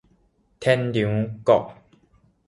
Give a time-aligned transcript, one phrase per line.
[0.59, 1.75] 天龍國